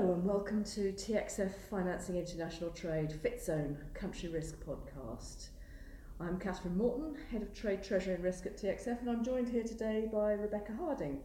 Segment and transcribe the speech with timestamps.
[0.00, 5.48] Hello and welcome to TXF Financing International Trade Fit Zone Country Risk Podcast.
[6.20, 9.64] I'm Catherine Morton, Head of Trade, Treasury and Risk at TXF, and I'm joined here
[9.64, 11.18] today by Rebecca Harding.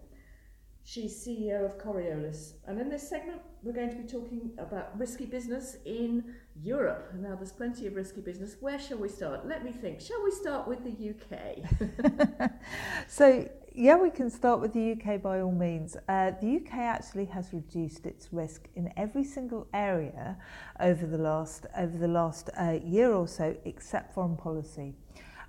[0.83, 5.27] She's CEO of Coriolis, and in this segment, we're going to be talking about risky
[5.27, 7.11] business in Europe.
[7.15, 8.55] Now, there's plenty of risky business.
[8.59, 9.47] Where shall we start?
[9.47, 10.01] Let me think.
[10.01, 12.51] Shall we start with the UK?
[13.07, 15.97] so, yeah, we can start with the UK by all means.
[16.07, 20.37] Uh, the UK actually has reduced its risk in every single area
[20.79, 24.93] over the last over the last uh, year or so, except foreign policy.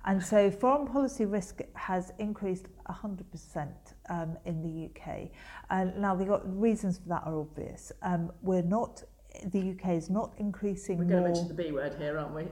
[0.05, 3.67] And so foreign policy risk has increased 100%
[4.09, 5.29] um, in the UK.
[5.71, 7.91] And now the reasons for that are obvious.
[8.03, 9.03] Um, we're not,
[9.45, 12.45] the UK is not increasing We're going to mention the B word here, aren't we?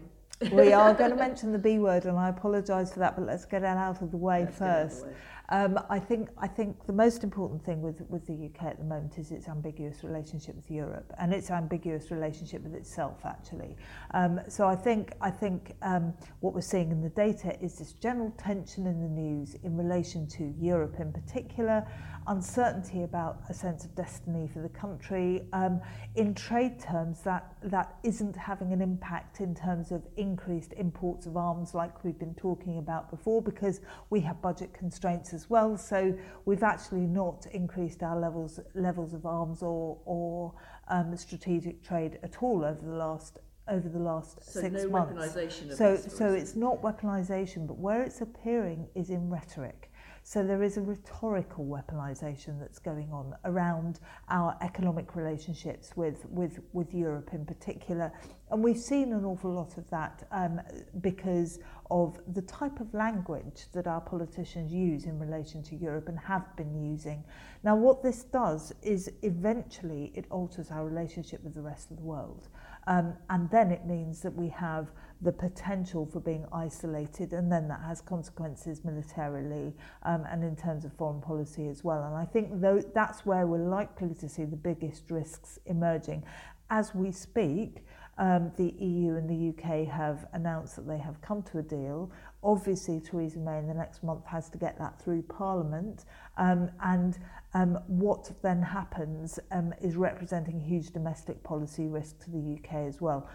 [0.49, 3.45] we are going to mention the B word, and I apologise for that, but let's
[3.45, 5.05] get it out of the way let's first.
[5.49, 8.85] Um, I think I think the most important thing with with the UK at the
[8.85, 13.75] moment is its ambiguous relationship with Europe and its ambiguous relationship with itself actually.
[14.13, 17.91] Um, so I think I think um, what we're seeing in the data is this
[17.93, 21.85] general tension in the news in relation to Europe in particular,
[22.27, 25.43] uncertainty about a sense of destiny for the country.
[25.51, 25.81] Um,
[26.15, 31.35] in trade terms, that that isn't having an impact in terms of increased imports of
[31.35, 35.77] arms like we've been talking about before because we have budget constraints as well.
[35.77, 40.53] So we've actually not increased our levels levels of arms or or
[40.87, 45.33] um, strategic trade at all over the last over the last so six no months.
[45.77, 49.91] so so it's not weaponization, but where it's appearing is in rhetoric.
[50.25, 56.61] So there is a rhetorical weaponization that's going on around our economic relationships with, with,
[56.71, 58.09] with Europe in particular.
[58.49, 60.61] And we've seen an awful lot of that um,
[61.01, 61.59] because
[61.91, 66.55] of the type of language that our politicians use in relation to Europe and have
[66.55, 67.23] been using.
[67.63, 72.03] Now, what this does is eventually it alters our relationship with the rest of the
[72.03, 72.47] world.
[72.87, 74.89] Um, and then it means that we have
[75.23, 79.73] the potential for being isolated, and then that has consequences militarily
[80.03, 82.03] um, and in terms of foreign policy as well.
[82.03, 86.23] And I think th- that's where we're likely to see the biggest risks emerging.
[86.69, 87.85] As we speak,
[88.17, 92.11] um, the EU and the UK have announced that they have come to a deal.
[92.43, 96.05] Obviously, Theresa May in the next month has to get that through Parliament.
[96.37, 97.17] Um, and
[97.55, 103.01] um, what then happens um, is representing huge domestic policy risk to the UK as
[103.01, 103.29] well.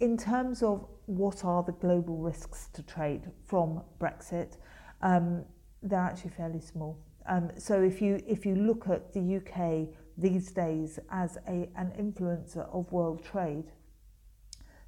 [0.00, 4.56] In terms of what are the global risks to trade from Brexit,
[5.02, 5.44] um,
[5.82, 6.98] they're actually fairly small.
[7.26, 9.88] Um, so if you if you look at the UK
[10.18, 13.72] these days as a, an influencer of world trade,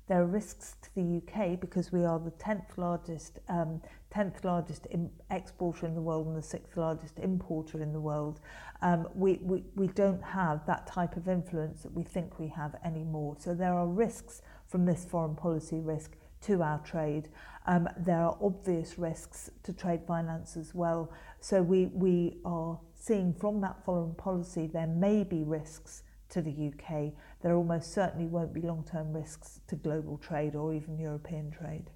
[0.08, 3.80] there are risks to the UK because we are the 10th largest um,
[4.14, 4.86] 10th largest
[5.30, 8.40] exporter in the world and the sixth largest importer in the world.
[8.82, 12.76] Um, we, we, we don't have that type of influence that we think we have
[12.84, 13.36] anymore.
[13.38, 17.28] So there are risks from this foreign policy risk to our trade.
[17.66, 21.12] Um, there are obvious risks to trade finance as well.
[21.40, 26.50] So we, we are seeing from that foreign policy there may be risks to the
[26.50, 27.12] UK.
[27.42, 31.90] There almost certainly won't be long-term risks to global trade or even European trade.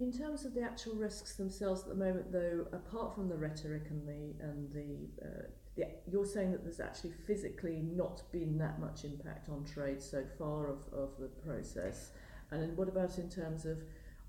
[0.00, 3.84] In terms of the actual risks themselves at the moment, though, apart from the rhetoric
[3.90, 5.42] and the and the, uh,
[5.76, 10.24] the you're saying that there's actually physically not been that much impact on trade so
[10.38, 12.10] far of, of the process.
[12.50, 13.78] And what about in terms of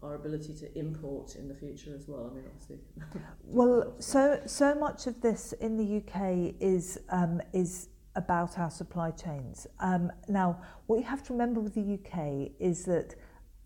[0.01, 2.29] our ability to import in the future as well?
[2.31, 2.79] I mean, obviously.
[3.43, 9.11] well, so so much of this in the UK is um, is about our supply
[9.11, 9.67] chains.
[9.79, 13.15] Um, now, what you have to remember with the UK is that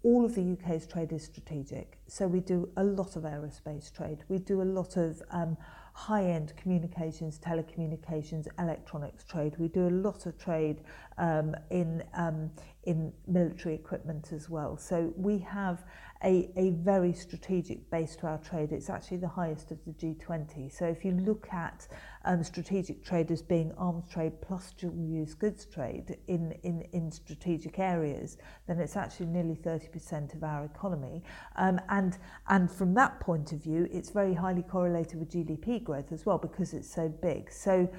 [0.04, 2.00] all of the UK's trade is strategic.
[2.08, 4.24] So we do a lot of aerospace trade.
[4.30, 5.58] We do a lot of um,
[5.98, 9.56] high-end communications, telecommunications, electronics trade.
[9.58, 10.82] We do a lot of trade
[11.18, 12.52] um, in um,
[12.84, 14.78] in military equipment as well.
[14.78, 15.84] So we have
[16.24, 18.72] a, a very strategic base to our trade.
[18.72, 20.72] It's actually the highest of the G20.
[20.72, 21.88] So if you look at
[22.26, 27.12] um, strategic trade as being arms trade plus dual use goods trade in, in, in
[27.12, 28.38] strategic areas,
[28.68, 31.24] then it's actually nearly 30% of our economy.
[31.56, 32.18] Um, and,
[32.50, 36.38] and from that point of view, it's very highly correlated with GDP growth as well
[36.38, 37.52] because it's so big.
[37.52, 37.90] So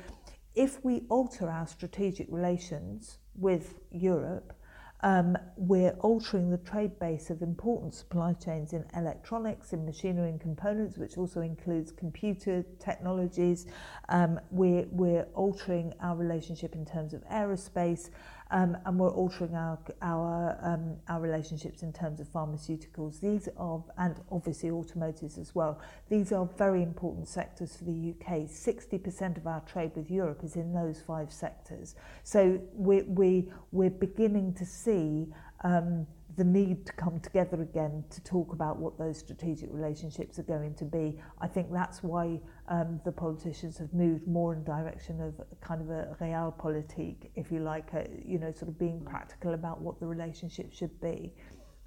[0.55, 4.53] if we alter our strategic relations with Europe,
[5.00, 10.41] um, we're altering the trade base of important supply chains in electronics, in machinery and
[10.41, 13.67] components, which also includes computer technologies.
[14.09, 18.11] Um, we're, we're altering our relationship in terms of aerospace.
[18.50, 23.21] Um, and we're altering our our um, our relationships in terms of pharmaceuticals.
[23.21, 25.81] These are and obviously automotives as well.
[26.09, 28.49] These are very important sectors for the UK.
[28.49, 31.95] 60% of our trade with Europe is in those five sectors.
[32.25, 35.29] So we we we're beginning to see
[35.65, 36.06] um,
[36.38, 40.73] the need to come together again to talk about what those strategic relationships are going
[40.75, 41.19] to be.
[41.40, 45.90] I think that's why um, the politicians have moved more in direction of kind of
[45.90, 50.06] a realpolitik, if you like, a, you know, sort of being practical about what the
[50.06, 51.35] relationship should be.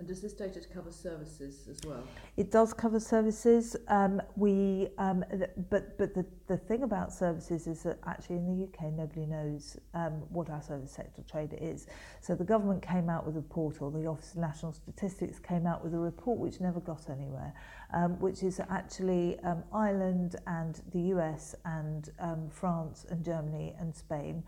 [0.02, 2.04] And does this data cover services as well?
[2.36, 3.76] It does cover services.
[3.88, 8.48] Um, we, um, th- but but the, the thing about services is that actually in
[8.48, 11.86] the UK nobody knows um, what our service sector trade is.
[12.20, 13.92] So the government came out with a portal.
[13.92, 17.54] The Office of National Statistics came out with a report which never got anywhere,
[17.94, 23.96] um, which is actually um, Ireland and the US and um, France and Germany and
[23.96, 24.44] Spain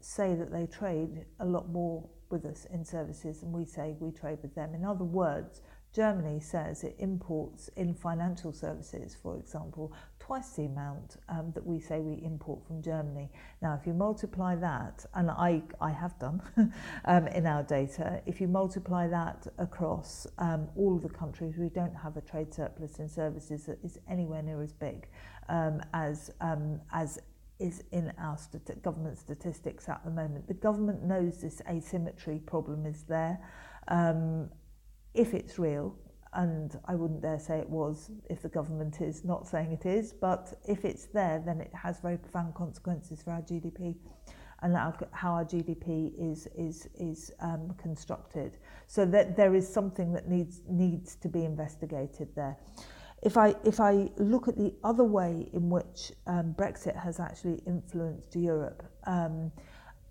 [0.00, 4.10] say that they trade a lot more with us in services and we say we
[4.10, 4.74] trade with them.
[4.74, 5.62] In other words,
[5.92, 11.80] Germany says it imports in financial services, for example, twice the amount um, that we
[11.80, 13.28] say we import from Germany.
[13.60, 16.40] Now, if you multiply that, and I, I have done
[17.06, 21.96] um, in our data, if you multiply that across um, all the countries, we don't
[21.96, 25.08] have a trade surplus in services that is anywhere near as big
[25.48, 27.18] um, as, um, as
[27.60, 28.38] is in our
[28.82, 30.48] government statistics at the moment.
[30.48, 33.38] The government knows this asymmetry problem is there.
[33.88, 34.48] Um,
[35.14, 35.96] if it's real,
[36.32, 40.12] and I wouldn't dare say it was if the government is not saying it is,
[40.12, 43.96] but if it's there, then it has very profound consequences for our GDP
[44.62, 48.58] and our, how our GDP is is is um, constructed.
[48.86, 52.56] So that there is something that needs needs to be investigated there.
[53.22, 57.62] If I, if I look at the other way in which um, Brexit has actually
[57.66, 59.52] influenced Europe um,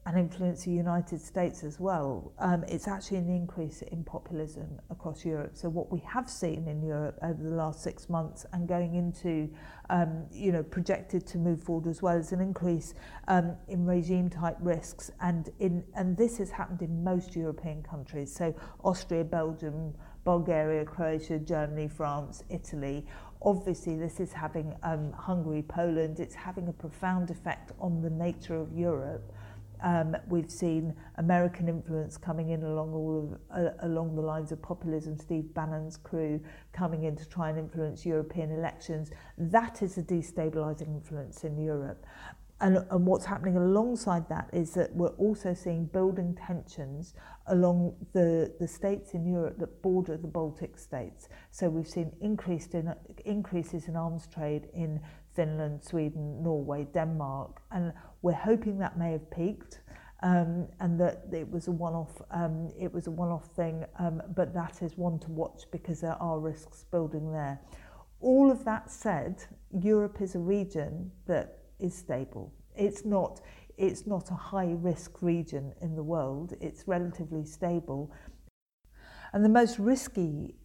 [0.06, 5.26] and influenced the United States as well, um, it's actually an increase in populism across
[5.26, 5.52] Europe.
[5.56, 9.50] So what we have seen in Europe over the last six months and going into,
[9.90, 12.94] um, you know, projected to move forward as well is an increase
[13.28, 15.12] um, in regime type risks.
[15.20, 18.34] And, in, and this has happened in most European countries.
[18.34, 19.96] So Austria, Belgium,
[20.30, 23.04] Bulgaria, Croatia, Germany, France, Italy.
[23.42, 28.56] Obviously, this is having um, Hungary, Poland, it's having a profound effect on the nature
[28.56, 29.34] of Europe.
[29.82, 34.62] Um, we've seen American influence coming in along all of, uh, along the lines of
[34.62, 35.18] populism.
[35.18, 36.40] Steve Bannon's crew
[36.74, 39.10] coming in to try and influence European elections.
[39.40, 42.06] That is a destabilising influence in Europe.
[42.62, 47.14] And, and what's happening alongside that is that we're also seeing building tensions
[47.48, 51.30] along the, the states in Europe that border the Baltic states.
[51.52, 55.00] So we've seen increased in, increases in arms trade in
[55.34, 59.80] Finland, Sweden, Norway, Denmark, and we're hoping that may have peaked.
[60.22, 64.54] Um, and that it was a one-off um, it was a one-off thing um, but
[64.54, 67.58] that is one to watch because there are risks building there
[68.20, 69.42] all of that said
[69.72, 72.54] Europe is a region that is stable.
[72.76, 73.42] It's not
[73.78, 76.54] it's not a high risk region in the world.
[76.60, 78.12] It's relatively stable.
[79.32, 80.56] And the most risky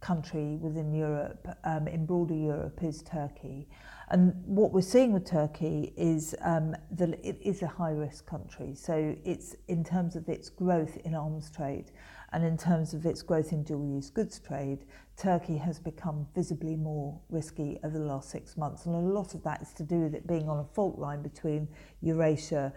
[0.00, 3.68] country within Europe um, in broader Europe is Turkey.
[4.08, 8.74] And what we're seeing with Turkey is um, that it is a high risk country.
[8.74, 11.90] So it's in terms of its growth in arms trade
[12.32, 14.84] and in terms of its growth in dual use goods trade,
[15.16, 18.86] Turkey has become visibly more risky over the last six months.
[18.86, 21.22] And a lot of that is to do with it being on a fault line
[21.22, 21.68] between
[22.02, 22.72] Eurasia,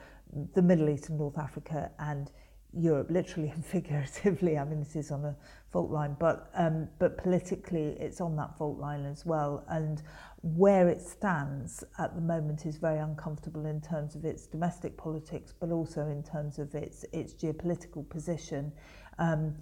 [0.54, 2.32] the Middle East and North Africa and
[2.74, 4.58] Europe, literally and figuratively.
[4.58, 5.36] I mean, this is on a
[5.72, 9.66] fault line, but um, but politically, it's on that fault line as well.
[9.70, 10.02] And
[10.42, 15.54] where it stands at the moment is very uncomfortable in terms of its domestic politics,
[15.60, 18.72] but also in terms of its its geopolitical position.
[19.20, 19.56] Um,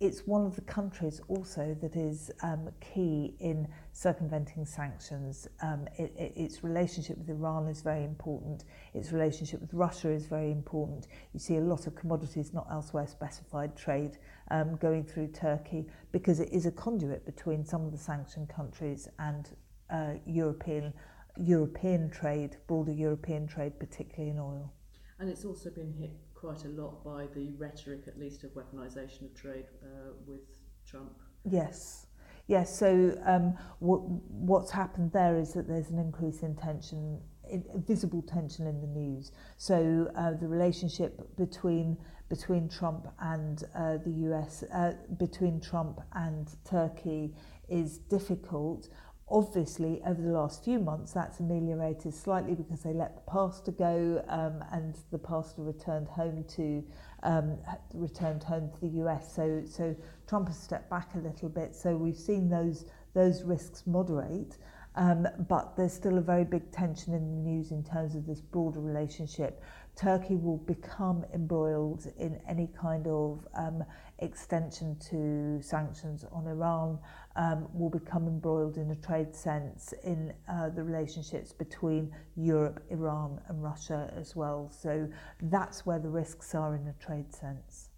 [0.00, 5.48] it's one of the countries also that is um, key in circumventing sanctions.
[5.62, 8.64] Um, it, it, its relationship with Iran is very important.
[8.92, 11.06] Its relationship with Russia is very important.
[11.32, 14.18] You see a lot of commodities not elsewhere specified trade
[14.50, 19.08] um, going through Turkey because it is a conduit between some of the sanctioned countries
[19.18, 19.50] and
[19.90, 20.92] uh, European
[21.36, 24.72] European trade, broader European trade, particularly in oil.
[25.18, 26.12] And it's also been hit
[26.44, 30.42] quite a lot by the rhetoric, at least, of weaponisation of trade uh, with
[30.86, 31.12] Trump.
[31.44, 32.06] Yes.
[32.48, 37.18] Yes, so um, what, what's happened there is that there's an increase in tension,
[37.50, 39.32] in, visible tension in the news.
[39.56, 41.96] So uh, the relationship between
[42.30, 47.34] between Trump and uh, the US, uh, between Trump and Turkey,
[47.68, 48.88] is difficult
[49.34, 54.24] obviously, over the last few months, that's ameliorated slightly because they let the pastor go
[54.28, 56.84] um, and the pastor returned home to
[57.24, 57.58] um,
[57.92, 59.34] returned home to the US.
[59.34, 59.96] So, so
[60.28, 61.74] Trump has stepped back a little bit.
[61.74, 64.56] So we've seen those those risks moderate.
[64.96, 68.40] Um, but there's still a very big tension in the news in terms of this
[68.40, 69.60] broader relationship.
[69.96, 73.82] Turkey will become embroiled in any kind of um,
[74.20, 76.98] extension to sanctions on Iran,
[77.36, 83.40] um, will become embroiled in a trade sense in uh, the relationships between Europe, Iran,
[83.48, 84.70] and Russia as well.
[84.70, 85.08] So
[85.42, 87.90] that's where the risks are in a trade sense.